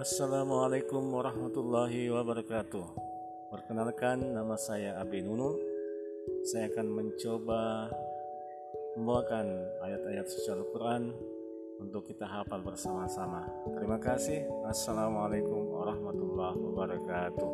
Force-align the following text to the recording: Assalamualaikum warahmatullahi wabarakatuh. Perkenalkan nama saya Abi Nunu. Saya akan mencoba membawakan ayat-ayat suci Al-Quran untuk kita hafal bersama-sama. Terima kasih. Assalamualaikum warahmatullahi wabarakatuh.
Assalamualaikum 0.00 1.12
warahmatullahi 1.12 2.08
wabarakatuh. 2.08 2.86
Perkenalkan 3.52 4.32
nama 4.32 4.56
saya 4.56 4.96
Abi 4.96 5.20
Nunu. 5.20 5.52
Saya 6.48 6.72
akan 6.72 6.88
mencoba 6.88 7.92
membawakan 8.96 9.44
ayat-ayat 9.84 10.24
suci 10.24 10.56
Al-Quran 10.56 11.12
untuk 11.84 12.08
kita 12.08 12.24
hafal 12.24 12.64
bersama-sama. 12.64 13.44
Terima 13.76 14.00
kasih. 14.00 14.48
Assalamualaikum 14.64 15.68
warahmatullahi 15.68 16.56
wabarakatuh. 16.56 17.48